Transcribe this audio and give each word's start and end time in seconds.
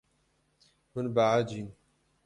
Hûn 0.91 1.07
behecîn. 1.15 1.67